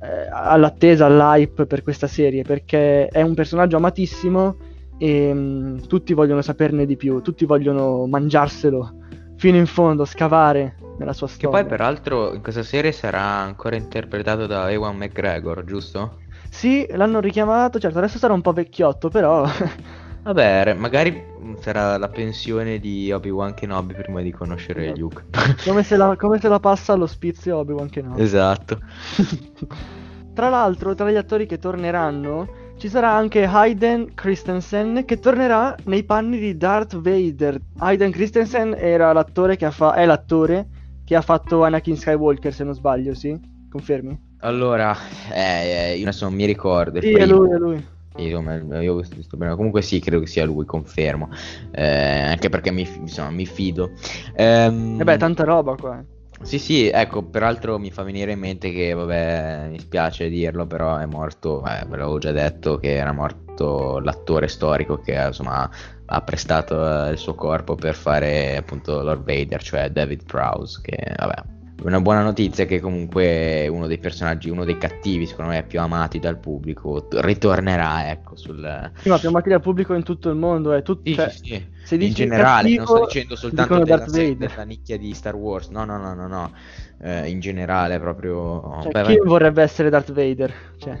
eh, 0.00 0.28
all'attesa, 0.30 1.06
all'hype 1.06 1.66
per 1.66 1.82
questa 1.82 2.06
serie, 2.06 2.42
perché 2.42 3.06
è 3.08 3.22
un 3.22 3.34
personaggio 3.34 3.76
amatissimo 3.76 4.56
e 4.98 5.32
mm, 5.32 5.78
tutti 5.86 6.12
vogliono 6.12 6.42
saperne 6.42 6.86
di 6.86 6.96
più, 6.96 7.20
tutti 7.20 7.44
vogliono 7.44 8.06
mangiarselo 8.06 8.94
fino 9.36 9.56
in 9.56 9.66
fondo, 9.66 10.04
scavare 10.04 10.76
nella 10.98 11.12
sua 11.12 11.28
che 11.28 11.34
storia. 11.34 11.60
poi 11.60 11.66
peraltro 11.66 12.34
in 12.34 12.42
questa 12.42 12.64
serie 12.64 12.92
sarà 12.92 13.22
ancora 13.22 13.76
interpretato 13.76 14.46
da 14.46 14.70
Ewan 14.70 14.96
McGregor, 14.96 15.64
giusto? 15.64 16.18
Sì, 16.50 16.86
l'hanno 16.90 17.20
richiamato, 17.20 17.78
certo, 17.78 17.98
adesso 17.98 18.18
sarà 18.18 18.32
un 18.32 18.40
po' 18.40 18.52
vecchiotto, 18.52 19.08
però 19.08 19.46
Vabbè, 20.28 20.74
magari 20.74 21.10
mm, 21.10 21.54
sarà 21.60 21.96
la 21.96 22.08
pensione 22.08 22.78
di 22.78 23.10
Obi-Wan 23.10 23.54
Kenobi 23.54 23.94
prima 23.94 24.20
di 24.20 24.30
conoscere 24.30 24.82
Esatto. 24.84 25.00
Luke. 25.00 25.24
come 25.64 25.82
se 25.82 25.96
la, 25.96 26.16
come 26.16 26.38
se 26.38 26.48
la 26.48 26.60
passa 26.60 26.92
all'ospizio 26.92 27.56
Obi-Wan 27.56 27.88
Kenobi. 27.88 28.20
Esatto. 28.20 28.78
Tra 30.34 30.50
l'altro, 30.50 30.94
tra 30.94 31.10
gli 31.10 31.16
attori 31.16 31.46
che 31.46 31.58
torneranno, 31.58 32.74
ci 32.76 32.88
sarà 32.88 33.10
anche 33.10 33.44
Hayden 33.44 34.14
Christensen 34.14 35.04
che 35.04 35.18
tornerà 35.18 35.74
nei 35.86 36.04
panni 36.04 36.38
di 36.38 36.56
Darth 36.56 36.94
Vader. 36.96 37.58
Hayden 37.78 38.12
Christensen 38.12 38.76
era 38.78 39.12
l'attore 39.12 39.56
che 39.56 39.64
ha 39.64 39.72
fa- 39.72 39.94
è 39.94 40.06
l'attore 40.06 40.68
che 41.04 41.16
ha 41.16 41.22
fatto 41.22 41.64
Anakin 41.64 41.96
Skywalker, 41.96 42.52
se 42.52 42.62
non 42.62 42.74
sbaglio, 42.74 43.14
sì? 43.14 43.36
Confermi? 43.68 44.16
Allora, 44.42 44.94
eh, 45.32 45.40
eh, 45.40 45.96
io 45.96 46.02
adesso 46.02 46.26
non 46.26 46.34
mi 46.34 46.44
ricordo. 46.44 47.00
Sì, 47.00 47.14
è 47.14 47.26
lui, 47.26 47.50
è 47.50 47.56
lui. 47.56 47.84
Io, 48.18 48.40
io 48.80 48.94
ho 48.94 48.96
visto 48.98 49.36
bene. 49.36 49.54
Comunque 49.54 49.82
sì, 49.82 50.00
credo 50.00 50.20
che 50.20 50.26
sia 50.26 50.44
lui, 50.44 50.64
confermo. 50.64 51.28
Eh, 51.70 52.20
anche 52.22 52.48
perché 52.48 52.70
mi, 52.70 52.86
insomma, 53.00 53.30
mi 53.30 53.46
fido. 53.46 53.92
Ehm, 54.34 55.00
E 55.00 55.04
beh, 55.04 55.16
tanta 55.16 55.44
roba 55.44 55.74
qua. 55.76 55.98
eh. 56.00 56.16
Sì, 56.42 56.58
sì, 56.60 56.88
ecco, 56.88 57.24
peraltro 57.24 57.78
mi 57.80 57.90
fa 57.90 58.04
venire 58.04 58.30
in 58.32 58.38
mente 58.38 58.70
che, 58.70 58.92
vabbè, 58.92 59.68
mi 59.70 59.78
spiace 59.80 60.28
dirlo, 60.28 60.66
però 60.66 60.96
è 60.96 61.04
morto, 61.04 61.64
eh, 61.64 61.84
ve 61.84 61.96
l'avevo 61.96 62.18
già 62.18 62.30
detto, 62.30 62.78
che 62.78 62.94
era 62.94 63.12
morto 63.12 63.98
l'attore 63.98 64.46
storico 64.46 64.98
che, 65.00 65.14
insomma, 65.14 65.68
ha 66.06 66.22
prestato 66.22 67.06
eh, 67.08 67.10
il 67.10 67.18
suo 67.18 67.34
corpo 67.34 67.74
per 67.74 67.94
fare, 67.96 68.56
appunto, 68.56 69.02
Lord 69.02 69.24
Vader, 69.24 69.60
cioè 69.60 69.90
David 69.90 70.24
Prowse, 70.26 70.78
che, 70.80 71.12
vabbè, 71.16 71.42
una 71.82 72.00
buona 72.00 72.22
notizia 72.22 72.64
è 72.64 72.66
che 72.66 72.80
comunque 72.80 73.68
uno 73.68 73.86
dei 73.86 73.98
personaggi, 73.98 74.50
uno 74.50 74.64
dei 74.64 74.78
cattivi, 74.78 75.26
secondo 75.26 75.52
me, 75.52 75.62
più 75.62 75.80
amati 75.80 76.18
dal 76.18 76.38
pubblico, 76.38 77.06
ritornerà, 77.10 78.10
ecco, 78.10 78.34
sul... 78.36 78.90
Sì, 78.96 79.08
ma 79.08 79.18
più 79.18 79.28
amati 79.28 79.48
dal 79.48 79.60
pubblico 79.60 79.94
in 79.94 80.02
tutto 80.02 80.28
il 80.28 80.36
mondo, 80.36 80.72
è 80.72 80.82
tutto... 80.82 81.02
Sì, 81.04 81.14
cioè, 81.14 81.28
sì, 81.30 81.68
sì. 81.84 82.04
in 82.04 82.12
generale, 82.12 82.74
non 82.74 82.84
sto 82.84 82.94
cattivo, 82.94 83.06
dicendo 83.06 83.36
soltanto 83.36 83.84
della, 83.84 84.04
della 84.06 84.62
nicchia 84.64 84.98
di 84.98 85.14
Star 85.14 85.36
Wars, 85.36 85.68
no, 85.68 85.84
no, 85.84 85.98
no, 85.98 86.14
no, 86.14 86.26
no, 86.26 86.52
Eh, 87.00 87.28
in 87.28 87.38
generale 87.38 88.00
proprio... 88.00 88.80
Cioè, 88.82 88.90
Beh, 88.90 89.02
chi 89.02 89.16
vai. 89.16 89.26
vorrebbe 89.28 89.62
essere 89.62 89.88
Darth 89.88 90.12
Vader? 90.12 90.52
Cioè, 90.78 90.98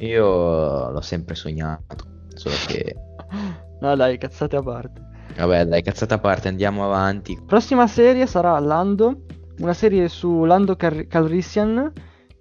Io 0.00 0.90
l'ho 0.90 1.00
sempre 1.00 1.34
sognato, 1.34 1.96
solo 2.34 2.54
che... 2.66 2.94
no 3.80 3.96
dai, 3.96 4.18
cazzate 4.18 4.56
a 4.56 4.62
parte. 4.62 5.04
Vabbè, 5.36 5.66
dai, 5.66 5.82
cazzata 5.82 6.14
a 6.14 6.18
parte, 6.18 6.48
andiamo 6.48 6.84
avanti. 6.84 7.38
Prossima 7.46 7.86
serie 7.86 8.26
sarà 8.26 8.58
Lando, 8.58 9.25
una 9.58 9.72
serie 9.72 10.08
su 10.08 10.44
Lando 10.44 10.76
Car- 10.76 11.06
Calrissian 11.06 11.92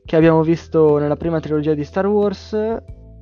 che 0.06 0.16
abbiamo 0.16 0.44
visto 0.44 0.98
nella 0.98 1.16
prima 1.16 1.40
trilogia 1.40 1.74
di 1.74 1.84
Star 1.84 2.06
Wars, 2.06 2.56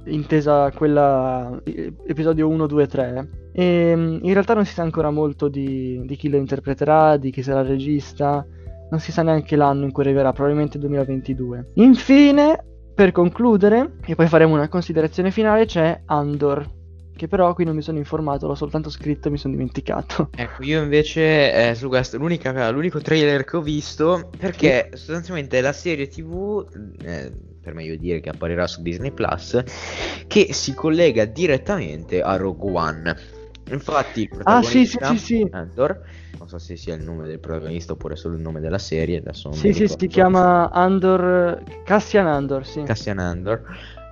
intesa 0.06 0.70
quella 0.72 1.62
episodio 1.64 2.50
1, 2.50 2.68
2, 2.68 2.88
3. 2.88 3.30
E 3.54 3.92
in 3.92 4.34
realtà 4.34 4.54
non 4.54 4.66
si 4.66 4.74
sa 4.74 4.84
ancora 4.84 5.10
molto 5.10 5.48
di, 5.48 6.02
di 6.06 6.16
chi 6.18 6.28
lo 6.28 6.38
interpreterà, 6.38 7.16
di 7.16 7.32
chi 7.32 7.42
sarà 7.42 7.62
il 7.62 7.68
regista, 7.68 8.46
non 8.90 9.00
si 9.00 9.12
sa 9.12 9.24
neanche 9.24 9.56
l'anno 9.56 9.86
in 9.86 9.92
cui 9.92 10.04
arriverà, 10.04 10.34
probabilmente 10.34 10.78
2022. 10.78 11.72
Infine, 11.76 12.64
per 12.94 13.14
concludere, 13.14 13.94
e 14.06 14.16
poi 14.16 14.28
faremo 14.28 14.54
una 14.54 14.68
considerazione 14.68 15.32
finale, 15.32 15.66
c'è 15.66 16.02
Andor, 16.06 16.70
che 17.16 17.28
però 17.28 17.54
qui 17.54 17.64
non 17.66 17.76
mi 17.76 17.82
sono 17.82 17.98
informato, 17.98 18.48
l'ho 18.48 18.56
soltanto 18.56 18.90
scritto 18.90 19.28
e 19.28 19.32
mi 19.32 19.38
sono 19.38 19.54
dimenticato. 19.54 20.30
Ecco, 20.36 20.64
io 20.64 20.82
invece 20.82 21.70
eh, 21.70 21.76
su 21.76 21.88
questo, 21.88 22.18
l'unica- 22.18 22.70
l'unico 22.72 23.00
trailer 23.00 23.44
che 23.46 23.58
ho 23.58 23.62
visto, 23.62 24.30
perché 24.38 24.90
sostanzialmente 24.94 25.58
è 25.58 25.62
la 25.62 25.74
serie 25.74 26.08
TV, 26.08 26.66
eh, 27.04 27.32
per 27.62 27.74
meglio 27.74 27.96
dire 27.96 28.20
che 28.20 28.30
apparirà 28.30 28.68
su 28.68 28.82
Disney 28.82 29.12
Plus, 29.12 29.64
che 30.28 30.54
si 30.54 30.74
collega 30.74 31.26
direttamente 31.26 32.22
a 32.22 32.36
Rogue 32.36 32.72
One. 32.72 33.18
Infatti 33.72 34.24
il 34.24 34.30
Ah, 34.44 34.62
sì, 34.62 34.86
sì, 34.86 34.98
protagonista, 34.98 35.08
sì, 35.08 35.18
sì. 35.18 35.48
Andor, 35.52 36.02
non 36.38 36.50
so 36.50 36.58
se 36.58 36.76
sia 36.76 36.96
il 36.96 37.04
nome 37.04 37.28
del 37.28 37.40
protagonista 37.40 37.94
oppure 37.94 38.18
solo 38.18 38.36
il 38.36 38.42
nome 38.42 38.60
della 38.60 38.78
serie, 38.78 39.20
adesso 39.20 39.54
Sì, 39.54 39.72
sì, 39.72 39.88
si 39.88 40.08
chiama 40.08 40.70
Andor. 40.70 41.64
Cassian 41.86 42.28
Andor, 42.28 42.66
sì. 42.66 42.84
Cassian 42.84 43.20
Andor. 43.20 43.62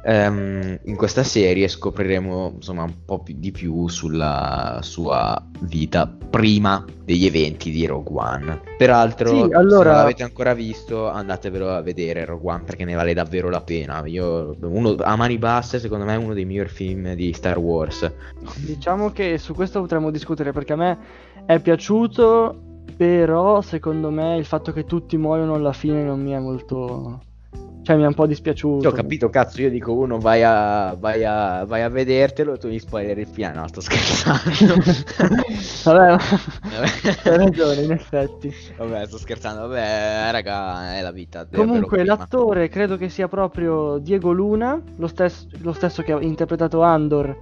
Ehm, 0.03 0.79
in 0.85 0.95
questa 0.95 1.23
serie 1.23 1.67
scopriremo 1.67 2.53
insomma 2.55 2.83
un 2.83 3.05
po' 3.05 3.19
più 3.19 3.35
di 3.37 3.51
più 3.51 3.87
sulla 3.87 4.79
sua 4.81 5.39
vita 5.61 6.07
prima 6.07 6.83
degli 7.03 7.25
eventi 7.25 7.69
di 7.69 7.85
Rogue 7.85 8.19
One. 8.19 8.61
Peraltro, 8.77 9.27
Sì, 9.29 9.47
se 9.49 9.55
allora- 9.55 9.89
non 9.91 9.99
l'avete 9.99 10.23
ancora 10.23 10.53
visto, 10.53 11.07
andatevelo 11.07 11.69
a 11.69 11.81
vedere 11.81 12.25
Rogue 12.25 12.51
One 12.53 12.63
perché 12.63 12.83
ne 12.85 12.95
vale 12.95 13.13
davvero 13.13 13.49
la 13.49 13.61
pena. 13.61 14.03
Io, 14.05 14.55
uno, 14.61 14.95
a 14.99 15.15
mani 15.15 15.37
basse, 15.37 15.79
secondo 15.79 16.05
me 16.05 16.13
è 16.15 16.17
uno 16.17 16.33
dei 16.33 16.45
migliori 16.45 16.69
film 16.69 17.13
di 17.13 17.31
Star 17.33 17.59
Wars. 17.59 18.11
Diciamo 18.65 19.11
che 19.11 19.37
su 19.37 19.53
questo 19.53 19.81
potremmo 19.81 20.09
discutere 20.09 20.51
perché 20.51 20.73
a 20.73 20.77
me 20.77 20.97
è 21.45 21.59
piaciuto, 21.59 22.59
però 22.97 23.61
secondo 23.61 24.09
me 24.09 24.37
il 24.37 24.45
fatto 24.45 24.71
che 24.71 24.85
tutti 24.85 25.17
muoiono 25.17 25.53
alla 25.53 25.73
fine 25.73 26.03
non 26.03 26.21
mi 26.21 26.31
è 26.31 26.39
molto. 26.39 27.21
Cioè, 27.83 27.95
mi 27.95 28.03
è 28.03 28.05
un 28.05 28.13
po' 28.13 28.27
dispiaciuto. 28.27 28.83
Io 28.83 28.89
ho 28.89 28.95
capito, 28.95 29.29
cazzo, 29.29 29.61
io 29.61 29.69
dico 29.69 29.93
uno 29.93 30.19
vai 30.19 30.43
a, 30.43 30.95
vai 30.99 31.23
a, 31.23 31.65
vai 31.65 31.81
a 31.81 31.89
vedertelo, 31.89 32.57
tu 32.57 32.67
mi 32.67 32.77
spoiler 32.77 33.17
il 33.17 33.27
finale. 33.27 33.55
No, 33.57 33.67
sto 33.67 33.81
scherzando. 33.81 34.75
Vabbè, 35.85 36.17
hai 37.23 37.37
ragione, 37.37 37.81
in 37.81 37.91
effetti. 37.91 38.53
Vabbè, 38.77 39.07
sto 39.07 39.17
scherzando. 39.17 39.61
Vabbè, 39.61 40.29
raga, 40.31 40.95
è 40.95 41.01
la 41.01 41.11
vita. 41.11 41.47
Comunque, 41.51 42.05
l'attore 42.05 42.69
credo 42.69 42.97
che 42.97 43.09
sia 43.09 43.27
proprio 43.27 43.97
Diego 43.97 44.31
Luna, 44.31 44.79
lo 44.97 45.07
stesso, 45.07 45.47
lo 45.61 45.73
stesso 45.73 46.03
che 46.03 46.11
ha 46.11 46.21
interpretato 46.21 46.81
Andor 46.81 47.35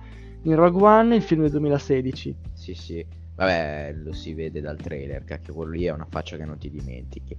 in 0.44 0.56
Rogue 0.56 0.82
One, 0.82 1.16
il 1.16 1.22
film 1.22 1.42
del 1.42 1.52
2016. 1.52 2.36
Sì, 2.54 2.74
sì. 2.74 3.06
Vabbè, 3.40 3.94
lo 4.04 4.12
si 4.12 4.34
vede 4.34 4.60
dal 4.60 4.76
trailer, 4.76 5.24
cacchio, 5.24 5.54
quello 5.54 5.72
lì 5.72 5.86
è 5.86 5.92
una 5.94 6.06
faccia 6.10 6.36
che 6.36 6.44
non 6.44 6.58
ti 6.58 6.70
dimentichi. 6.70 7.38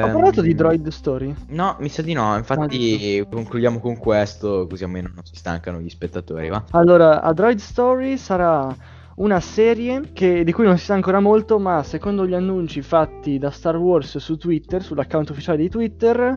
Ho 0.00 0.10
parlato 0.10 0.40
di 0.40 0.50
Ehm, 0.50 0.56
Droid 0.56 0.88
Story. 0.88 1.32
No, 1.50 1.76
mi 1.78 1.88
sa 1.88 2.02
di 2.02 2.12
no, 2.14 2.36
infatti 2.36 3.24
concludiamo 3.30 3.78
con 3.78 3.96
questo, 3.96 4.66
così 4.68 4.82
almeno 4.82 5.08
non 5.14 5.24
si 5.24 5.36
stancano 5.36 5.78
gli 5.80 5.88
spettatori, 5.88 6.48
va? 6.48 6.64
Allora, 6.72 7.22
A 7.22 7.32
Droid 7.32 7.60
Story 7.60 8.16
sarà 8.18 8.74
una 9.16 9.38
serie 9.38 10.10
che- 10.12 10.42
di 10.42 10.50
cui 10.52 10.64
non 10.64 10.76
si 10.78 10.86
sa 10.86 10.94
ancora 10.94 11.20
molto, 11.20 11.60
ma 11.60 11.84
secondo 11.84 12.26
gli 12.26 12.34
annunci 12.34 12.82
fatti 12.82 13.38
da 13.38 13.50
Star 13.50 13.76
Wars 13.76 14.18
su 14.18 14.36
Twitter, 14.36 14.82
sull'account 14.82 15.30
ufficiale 15.30 15.58
di 15.58 15.68
Twitter, 15.68 16.36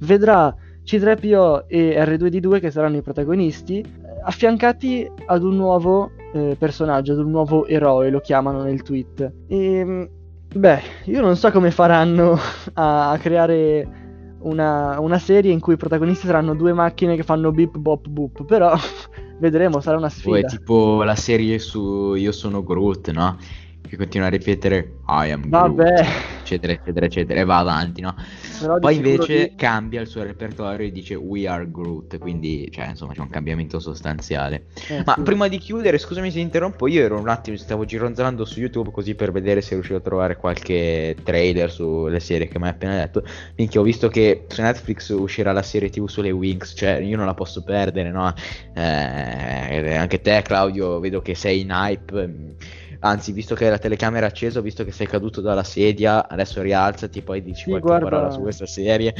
vedrà 0.00 0.54
C3PO 0.84 1.64
e 1.66 1.96
R2D2 2.04 2.60
che 2.60 2.70
saranno 2.70 2.96
i 2.96 3.02
protagonisti, 3.02 3.84
affiancati 4.24 5.10
ad 5.26 5.42
un 5.42 5.56
nuovo 5.56 6.10
eh, 6.32 6.56
personaggio, 6.58 7.12
ad 7.12 7.18
un 7.18 7.30
nuovo 7.30 7.66
eroe, 7.66 8.10
lo 8.10 8.20
chiamano 8.20 8.62
nel 8.62 8.82
tweet. 8.82 9.32
E, 9.48 10.10
beh, 10.54 10.82
io 11.04 11.20
non 11.20 11.36
so 11.36 11.50
come 11.50 11.70
faranno 11.70 12.38
a, 12.74 13.10
a 13.10 13.18
creare 13.18 14.02
una, 14.40 15.00
una 15.00 15.18
serie 15.18 15.52
in 15.52 15.60
cui 15.60 15.74
i 15.74 15.78
protagonisti 15.78 16.26
saranno 16.26 16.54
due 16.54 16.72
macchine 16.72 17.16
che 17.16 17.22
fanno 17.22 17.50
beep 17.52 17.76
bop 17.78 18.06
boop, 18.08 18.44
però 18.44 18.74
vedremo, 19.40 19.80
sarà 19.80 19.96
una 19.96 20.10
O 20.22 20.34
è 20.36 20.42
sfida. 20.42 20.46
tipo 20.46 21.02
la 21.02 21.14
serie 21.16 21.58
su 21.58 22.14
Io 22.14 22.32
sono 22.32 22.62
Groot, 22.62 23.10
no? 23.10 23.36
Che 23.94 24.00
continua 24.00 24.26
a 24.26 24.30
ripetere 24.30 24.94
I 25.06 25.30
am 25.30 25.48
Vabbè. 25.48 25.84
Groot, 25.84 26.38
eccetera, 26.40 26.72
eccetera, 26.72 27.06
eccetera, 27.06 27.40
e 27.40 27.44
va 27.44 27.58
avanti, 27.58 28.00
no? 28.00 28.16
Però 28.58 28.78
Poi 28.80 28.96
invece 28.96 29.48
di- 29.50 29.54
cambia 29.54 30.00
il 30.00 30.08
suo 30.08 30.24
repertorio 30.24 30.84
e 30.86 30.90
dice 30.90 31.14
We 31.14 31.46
are 31.46 31.70
Groot, 31.70 32.18
quindi, 32.18 32.68
cioè, 32.72 32.88
insomma, 32.88 33.12
c'è 33.12 33.20
un 33.20 33.30
cambiamento 33.30 33.78
sostanziale. 33.78 34.66
eh, 34.88 35.02
Ma 35.06 35.14
sì. 35.14 35.22
prima 35.22 35.46
di 35.46 35.58
chiudere, 35.58 35.98
scusami 35.98 36.32
se 36.32 36.40
interrompo, 36.40 36.88
io 36.88 37.04
ero 37.04 37.20
un 37.20 37.28
attimo, 37.28 37.56
stavo 37.56 37.84
gironzolando 37.84 38.44
su 38.44 38.58
YouTube 38.58 38.90
così 38.90 39.14
per 39.14 39.30
vedere 39.30 39.60
se 39.60 39.74
riuscivo 39.74 39.98
a 39.98 40.02
trovare 40.02 40.36
qualche 40.36 41.16
trailer 41.22 41.70
sulle 41.70 42.18
serie 42.18 42.48
che 42.48 42.58
mi 42.58 42.64
hai 42.64 42.70
appena 42.70 42.96
detto. 42.96 43.22
Minchia, 43.56 43.78
ho 43.80 43.84
visto 43.84 44.08
che 44.08 44.46
su 44.48 44.60
Netflix 44.60 45.10
uscirà 45.10 45.52
la 45.52 45.62
serie 45.62 45.88
TV 45.88 46.08
sulle 46.08 46.32
Wings, 46.32 46.74
cioè 46.76 46.98
io 46.98 47.16
non 47.16 47.26
la 47.26 47.34
posso 47.34 47.62
perdere, 47.62 48.10
no? 48.10 48.32
Eh, 48.74 49.94
anche 49.96 50.20
te, 50.20 50.42
Claudio, 50.42 50.98
vedo 50.98 51.20
che 51.22 51.34
sei 51.36 51.60
in 51.60 51.70
hype. 51.70 52.56
Anzi, 53.04 53.32
visto 53.32 53.54
che 53.54 53.68
la 53.68 53.76
telecamera 53.76 54.24
è 54.24 54.28
accesa, 54.30 54.62
visto 54.62 54.82
che 54.82 54.90
sei 54.90 55.06
caduto 55.06 55.42
dalla 55.42 55.62
sedia, 55.62 56.26
adesso 56.26 56.62
rialzati, 56.62 57.20
poi 57.20 57.42
dici 57.42 57.64
Sì, 57.64 57.68
qualche 57.68 57.86
guarda- 57.86 58.08
parola 58.08 58.30
su 58.30 58.40
questa 58.40 58.64
serie. 58.64 59.12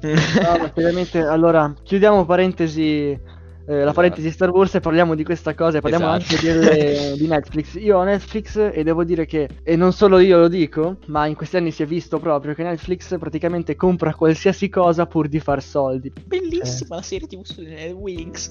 No, 0.00 0.58
ma 0.58 0.70
seriamente, 0.74 1.18
allora, 1.20 1.74
chiudiamo 1.82 2.24
parentesi, 2.24 3.18
eh, 3.66 3.72
la 3.72 3.78
Esatto. 3.80 3.92
parentesi 3.94 4.30
Star 4.30 4.50
Wars 4.50 4.74
e 4.76 4.80
parliamo 4.80 5.14
di 5.14 5.24
questa 5.24 5.54
cosa 5.54 5.78
e 5.78 5.80
parliamo 5.80 6.14
Esatto. 6.16 6.34
anche 6.34 6.52
delle- 6.52 7.14
di 7.18 7.26
Netflix. 7.26 7.74
Io 7.80 7.98
ho 7.98 8.02
Netflix 8.04 8.70
e 8.72 8.82
devo 8.84 9.02
dire 9.04 9.26
che, 9.26 9.48
e 9.62 9.76
non 9.76 9.92
solo 9.92 10.18
io 10.18 10.38
lo 10.38 10.48
dico, 10.48 10.96
ma 11.06 11.26
in 11.26 11.34
questi 11.34 11.56
anni 11.56 11.70
si 11.72 11.82
è 11.82 11.86
visto 11.86 12.18
proprio 12.18 12.54
che 12.54 12.62
Netflix 12.62 13.18
praticamente 13.18 13.74
compra 13.76 14.14
qualsiasi 14.14 14.68
cosa 14.68 15.06
pur 15.06 15.28
di 15.28 15.40
far 15.40 15.62
soldi. 15.62 16.12
Bellissima 16.24 16.96
la 16.96 17.02
serie 17.02 17.26
TV 17.26 17.42
sulle 17.42 17.90
Wings. 17.92 18.50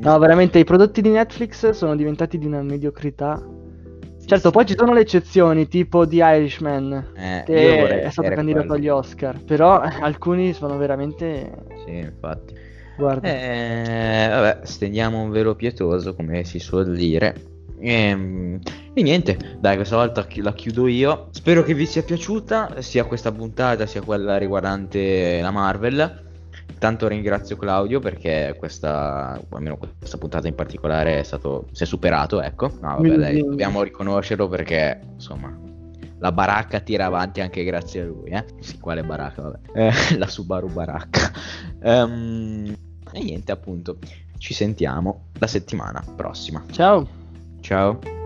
No, 0.00 0.18
veramente 0.18 0.58
i 0.58 0.64
prodotti 0.64 1.00
di 1.00 1.10
Netflix 1.10 1.70
sono 1.70 1.94
diventati 1.96 2.38
di 2.38 2.46
una 2.46 2.62
mediocrità. 2.62 3.40
Certo, 4.24 4.50
poi 4.50 4.64
ci 4.64 4.74
sono 4.78 4.92
le 4.94 5.00
eccezioni, 5.00 5.66
tipo 5.66 6.06
The 6.06 6.16
Irishman, 6.16 7.10
Eh, 7.16 7.42
che 7.44 8.00
è 8.02 8.10
stato 8.10 8.28
candidato 8.30 8.66
quello. 8.68 8.80
agli 8.80 8.88
Oscar, 8.88 9.42
però 9.44 9.82
eh, 9.82 9.90
alcuni 10.00 10.52
sono 10.52 10.76
veramente... 10.78 11.52
Sì, 11.84 11.96
infatti. 11.96 12.54
Guarda. 12.96 13.28
Eh, 13.28 14.28
vabbè, 14.28 14.60
stendiamo 14.64 15.20
un 15.20 15.30
velo 15.30 15.54
pietoso, 15.54 16.14
come 16.14 16.44
si 16.44 16.58
suol 16.58 16.94
dire. 16.94 17.50
Ehm, 17.80 18.60
E, 18.94 19.02
niente, 19.02 19.56
dai, 19.58 19.76
questa 19.76 19.96
volta 19.96 20.26
la 20.36 20.52
chiudo 20.52 20.86
io. 20.86 21.28
Spero 21.30 21.62
che 21.62 21.72
vi 21.72 21.86
sia 21.86 22.02
piaciuta, 22.02 22.82
sia 22.82 23.04
questa 23.04 23.32
puntata 23.32 23.86
sia 23.86 24.02
quella 24.02 24.36
riguardante 24.36 25.40
la 25.40 25.50
Marvel. 25.50 26.20
Tanto 26.78 27.08
ringrazio 27.08 27.56
Claudio 27.56 28.00
perché 28.00 28.54
questa, 28.58 29.40
almeno 29.50 29.78
questa 29.98 30.18
puntata 30.18 30.48
in 30.48 30.54
particolare 30.54 31.20
è 31.20 31.22
stato, 31.22 31.68
si 31.72 31.84
è 31.84 31.86
superato, 31.86 32.42
ecco. 32.42 32.72
No, 32.80 32.96
vabbè, 32.96 33.16
dai, 33.16 33.38
dobbiamo 33.40 33.82
riconoscerlo 33.82 34.48
perché, 34.48 35.00
insomma, 35.14 35.56
la 36.22 36.30
baracca 36.30 36.78
tira 36.78 37.06
avanti 37.06 37.40
anche 37.40 37.64
grazie 37.64 38.02
a 38.02 38.04
lui, 38.04 38.30
eh. 38.30 38.44
Sì, 38.60 38.78
quale 38.78 39.02
baracca, 39.02 39.42
vabbè. 39.42 39.58
Eh, 39.74 39.92
la 40.16 40.28
Subaru 40.28 40.68
baracca. 40.68 41.32
Ehm, 41.82 42.72
e 43.12 43.22
niente, 43.22 43.50
appunto, 43.50 43.98
ci 44.38 44.54
sentiamo 44.54 45.26
la 45.40 45.48
settimana 45.48 46.02
prossima. 46.16 46.62
Ciao. 46.70 47.08
Ciao. 47.60 48.21